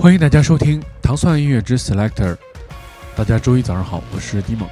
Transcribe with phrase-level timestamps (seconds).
[0.00, 2.36] 欢迎大家收听糖蒜音乐之 Selector。
[3.16, 4.70] 大家周一早上好，我是 d i m o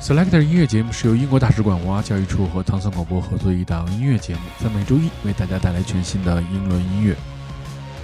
[0.00, 7.16] Selector 音乐节目是由英国大使馆文化教育处和糖蒜广播合作一档音乐节目，在每周一为大家带来全新的英伦音乐。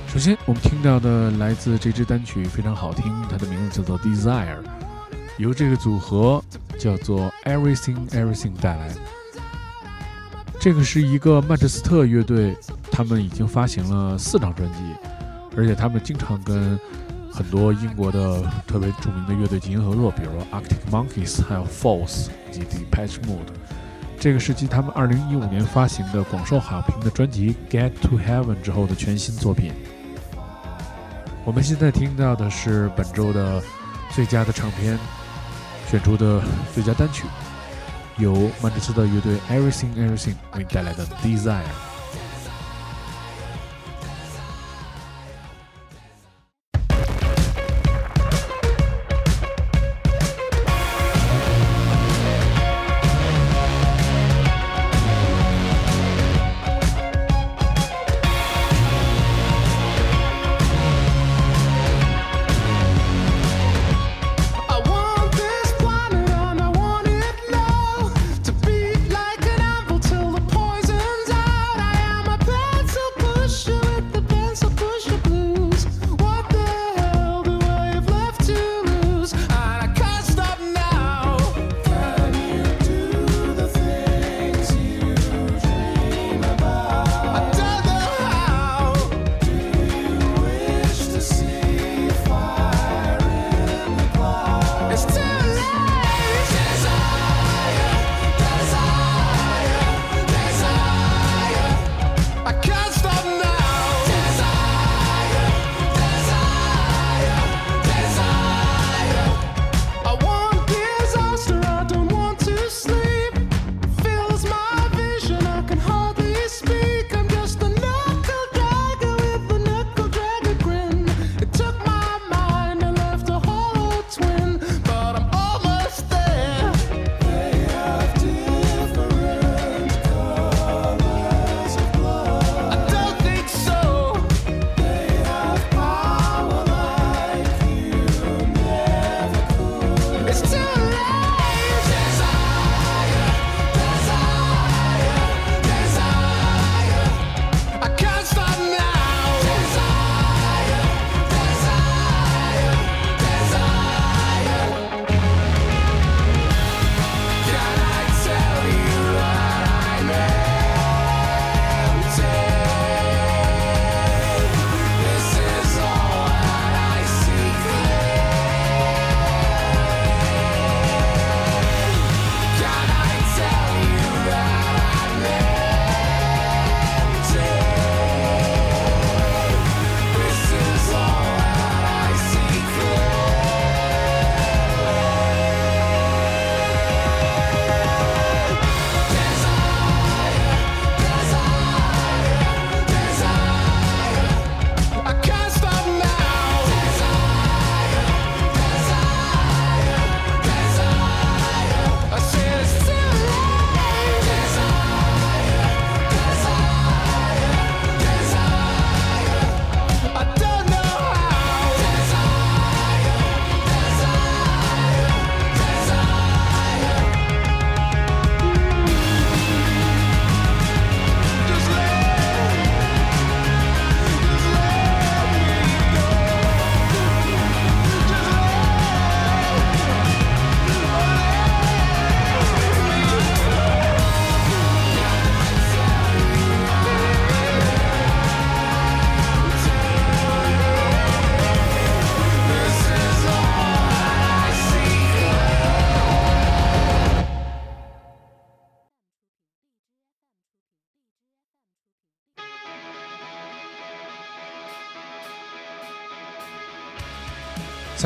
[0.08, 4.58] 首先，我们听到的来自这支单曲非常好听，它的名字叫做 Desire，
[5.38, 6.42] 由这个组合
[6.80, 8.92] 叫做 Everything Everything 带来。
[10.58, 12.56] 这个是一个曼彻斯特乐队，
[12.90, 14.78] 他们已经发行了四张专辑。
[15.56, 16.78] 而且他们经常跟
[17.32, 23.52] 很多英国的特别著名的乐队进行合作，比如 Arctic Monkeys，还有 False 以及 Depeche Mode。
[24.20, 29.72] 这个是继他们2015年发行的广受好评的专辑《Get to Heaven》之后的全新作品。
[31.44, 33.60] 我们现在听到的是本周的
[34.10, 34.96] 最佳的唱片
[35.90, 36.40] 选出的
[36.72, 37.24] 最佳单曲，
[38.16, 41.62] 由曼彻斯特乐队 Everything Everything 为你带来的《Desire》。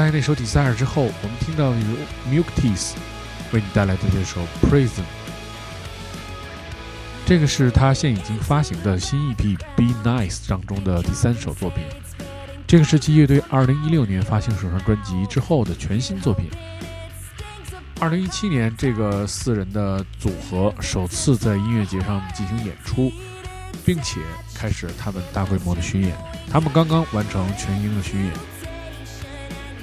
[0.06, 1.80] 在那首《Desire》之后，我们听到由
[2.30, 2.92] Milk Teeth
[3.50, 4.88] 为你带来的这首《Prison》，
[7.26, 11.82] 这个是他现已经发行的新 EP《Be Nice》当中的第三首作品。
[12.68, 16.48] 这个是其乐队2016年发行首张专辑之后的全新作品。
[17.98, 23.12] 2017年，这个四人的组合首次在音乐节上进行演出，
[23.84, 24.20] 并且
[24.54, 26.16] 开始他们大规模的巡演。
[26.48, 28.32] 他们刚刚完成全英的巡演。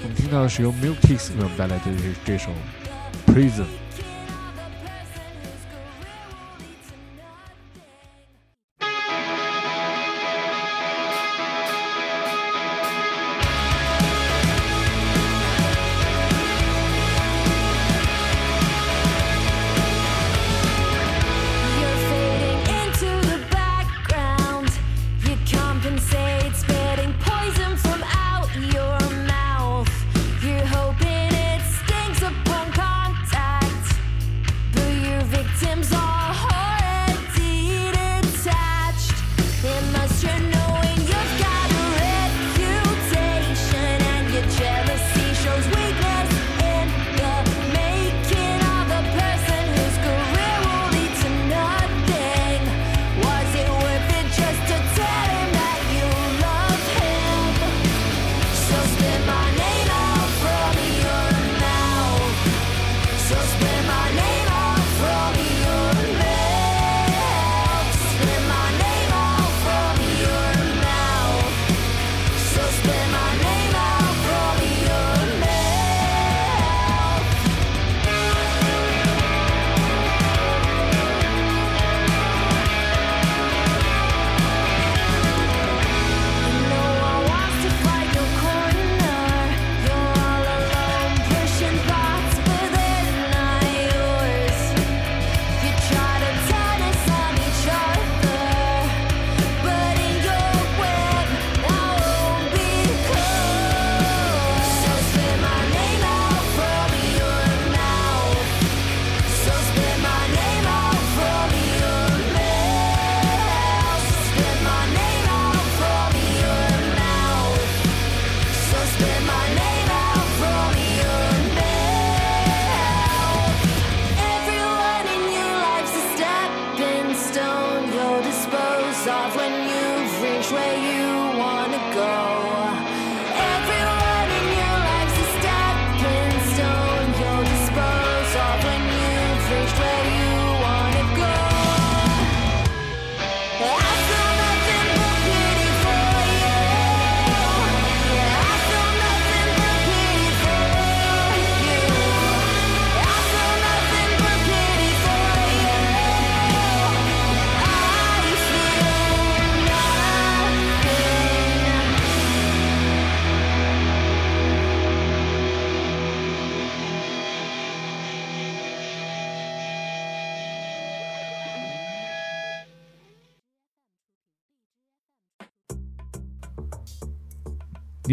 [0.04, 1.84] 我们听到的是由 Milk Teeth 为我们带来的
[2.26, 2.50] 这首
[3.34, 3.64] 《Prison》。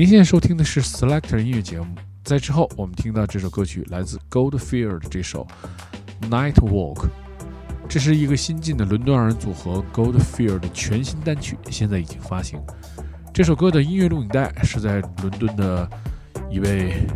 [0.01, 5.47] 您现在收听的是 Selector 音乐节目，在之后我们听到这首歌曲来自 Goldfield 这首
[6.23, 7.05] Night Walk，
[7.87, 12.59] 这是一个新晋的伦敦二人组合 Goldfield 的全新单曲，现在已经发行。
[13.35, 15.87] 这首歌的音乐录影带是在伦敦的
[16.51, 17.07] 一位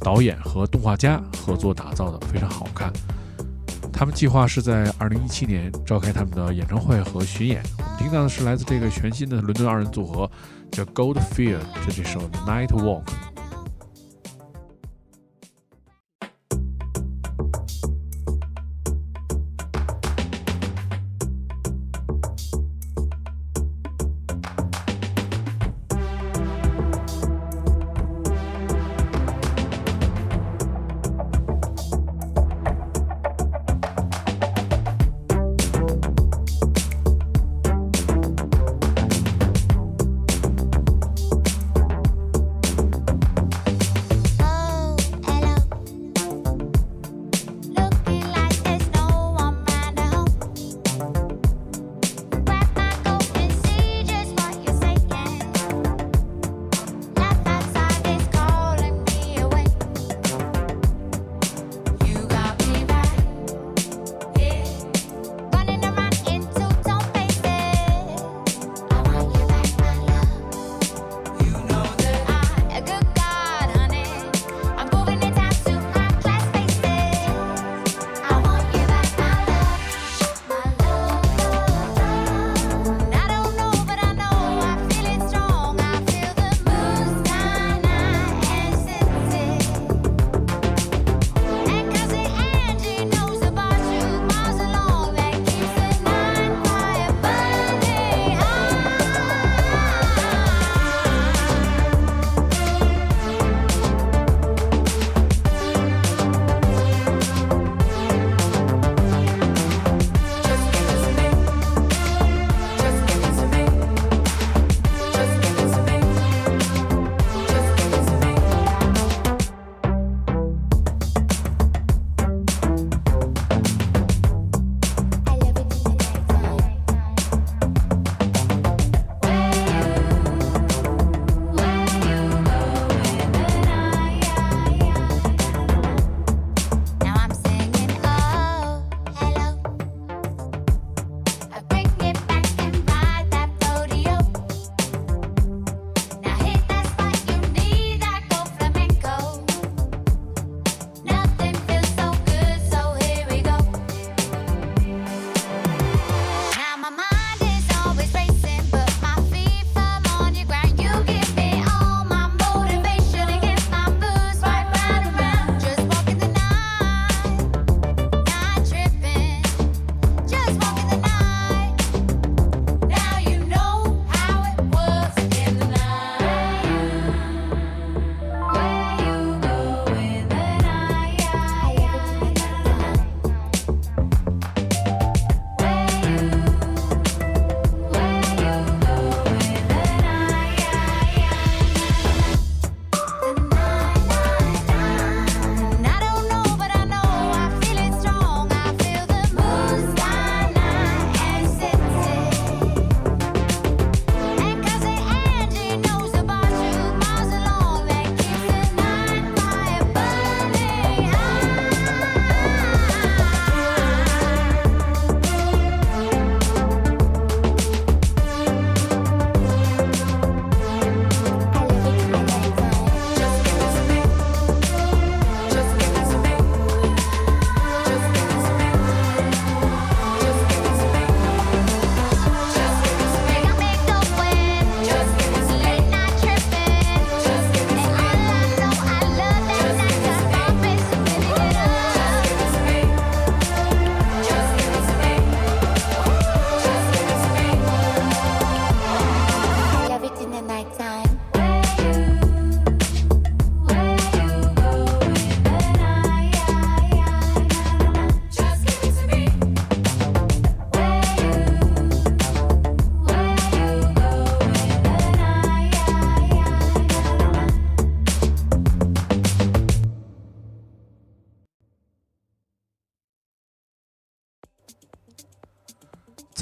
[0.00, 2.92] 导演和动画家合作打造的，非常好看。
[3.92, 7.62] 他们计划是在2017年召开他们的演唱会和巡演。
[7.78, 10.28] 我们听到的是来自这个全新的伦敦二人组合。
[10.73, 13.03] 叫 Goldfield，这这首 Night Walk。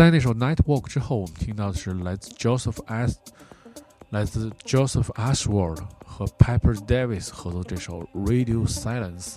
[0.02, 3.20] 在那首《Night Walk》之后，我们听到的是来自 Joseph S，
[4.10, 9.34] 来自 Joseph Ashworth 和 Piper Davis 合作这首《Radio Silence》。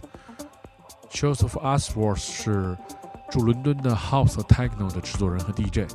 [1.12, 2.76] Joseph Ashworth 是
[3.30, 5.88] 驻伦敦的 House Techno 的制作人和 DJ，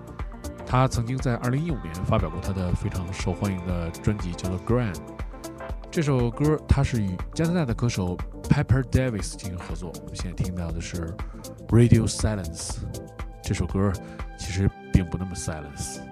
[0.65, 4.95] 他曾经在2015年发表过他的非常受欢迎的专辑，叫做《Grand》。
[5.91, 9.91] 这首歌他是与加拿大的歌手 Piper Davis 进行合作。
[10.01, 11.13] 我们现在听到的是
[11.71, 12.75] 《Radio Silence》。
[13.51, 13.93] 这首歌
[14.37, 16.10] 其实并不那么 silence。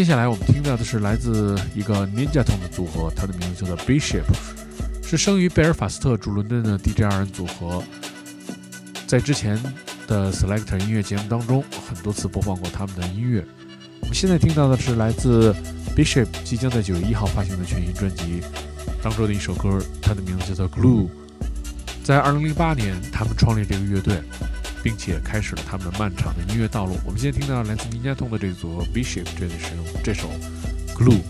[0.00, 4.24] 接下来我们听到的是来自一个 Ninja Tone 的组合，它的名字叫做 Bishop，
[5.04, 7.84] 是生于贝尔法斯特驻伦敦的 DJ 二人组合。
[9.06, 9.62] 在之前
[10.06, 13.44] 的 Selector 音乐节目当中，很多次播放过他们的音乐。
[14.00, 15.54] 我们现在听到的是来自
[15.94, 18.40] Bishop 即将在九月一号发行的全新专辑
[19.02, 21.10] 当中的一首歌，它的名字叫做 Glue。
[22.02, 24.18] 在二零零八年，他们创立这个乐队。
[24.82, 26.98] 并且开始了他们漫长的音乐道路。
[27.04, 30.30] 我们现在听到来自尼加通的这组 Bishop，这里是用这首
[30.94, 31.20] Glue。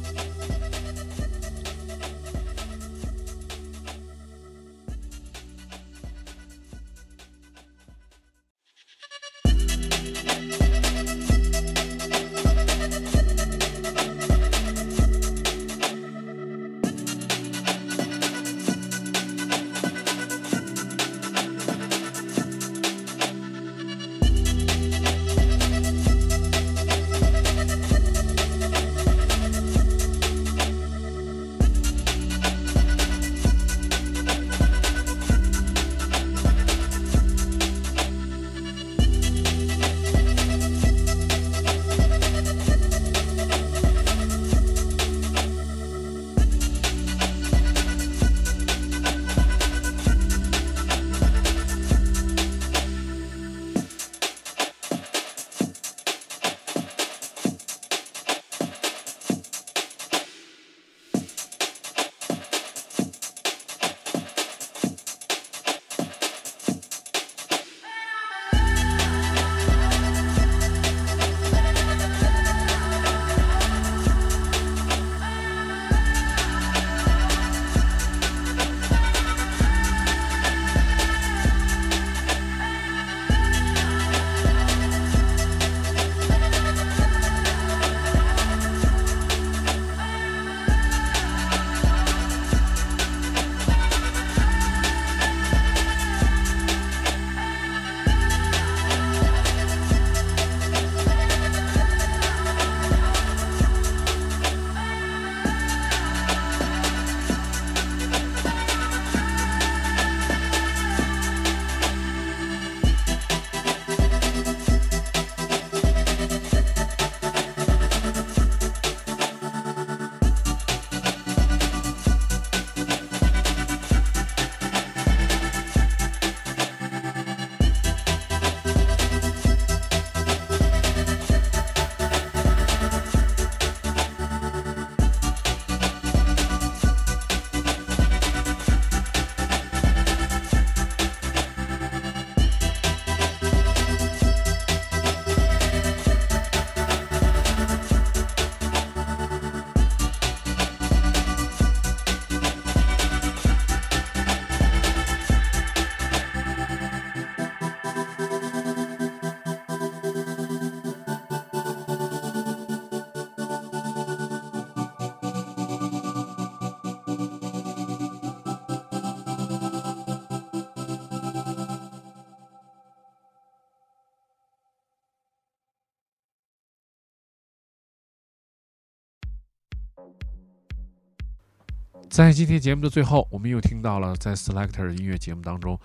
[182.08, 185.78] 在今天节目的最后，我们又听到了在 Selector 音乐节目当中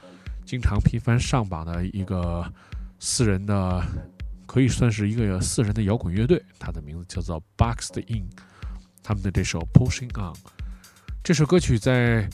[0.43, 2.51] 经常频繁上榜的一个
[2.99, 3.85] 四人的，
[4.47, 8.27] 可以算是一个四人的摇滚乐队，它的名字叫做 Boxed In。
[9.03, 10.33] 他们的这首 Pushing On
[11.23, 12.27] 这首歌曲在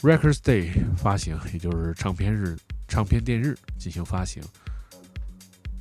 [0.00, 2.56] Records Day 发行，也就是唱片日、
[2.88, 4.42] 唱片店日进行发行。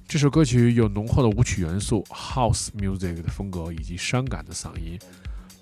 [0.06, 5.00] 这首歌曲有浓厚的舞曲元素、House Music 的风格以及伤感的嗓音。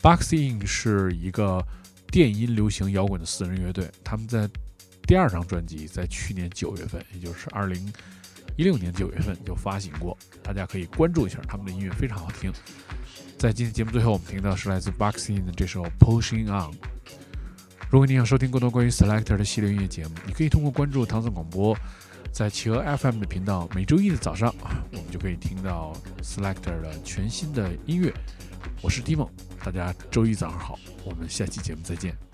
[0.02, 1.66] Boxing 是一个。
[2.12, 4.46] 电音流行摇滚的四人乐队，他们在
[5.08, 7.88] 第二张专辑在去年九月份，也就是二零
[8.58, 12.52] 一六年九月份就发行过，大家可以关注一下他们的音乐，非常好听。
[13.38, 16.76] 在今天节目最后，我们听到是来自 Boxing 的这首 Pushing On。
[17.90, 21.74] 如果你想收听更多关于 Selector 的系列音乐节目，你可以通过关注唐僧广播，
[22.34, 24.54] 在企鹅 FM 的频道，每周一的早上，
[24.92, 28.14] 我们就可以听到 Selector 的全新的音乐。
[28.82, 29.30] 我是 Timo，
[29.64, 32.31] 大家周一早上好，我们下期节目再见。